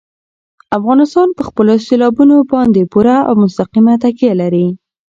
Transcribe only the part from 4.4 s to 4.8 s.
لري.